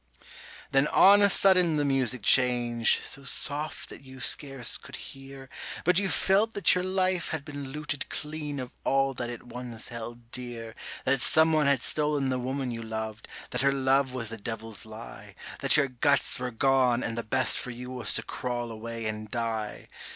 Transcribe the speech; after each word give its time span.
Then 0.71 0.87
on 0.87 1.21
a 1.21 1.29
sudden 1.29 1.75
the 1.75 1.85
music 1.85 2.23
changed, 2.23 3.03
so 3.05 3.23
soft 3.23 3.89
that 3.89 4.01
you 4.01 4.19
scarce 4.19 4.75
could 4.79 4.95
hear; 4.95 5.47
But 5.83 5.99
you 5.99 6.09
felt 6.09 6.55
that 6.55 6.73
your 6.73 6.83
life 6.83 7.27
had 7.29 7.45
been 7.45 7.69
looted 7.71 8.09
clean 8.09 8.59
of 8.59 8.71
all 8.83 9.13
that 9.13 9.29
it 9.29 9.43
once 9.43 9.89
held 9.89 10.31
dear; 10.31 10.73
That 11.05 11.21
someone 11.21 11.67
had 11.67 11.83
stolen 11.83 12.29
the 12.29 12.39
woman 12.39 12.71
you 12.71 12.81
loved; 12.81 13.27
that 13.51 13.61
her 13.61 13.71
love 13.71 14.11
was 14.11 14.31
a 14.31 14.37
devil's 14.37 14.87
lie; 14.87 15.35
That 15.59 15.77
your 15.77 15.89
guts 15.89 16.39
were 16.39 16.49
gone, 16.49 17.03
and 17.03 17.15
the 17.15 17.21
best 17.21 17.59
for 17.59 17.69
you 17.69 17.91
was 17.91 18.11
to 18.15 18.23
crawl 18.23 18.71
away 18.71 19.05
and 19.05 19.29
die. 19.29 19.87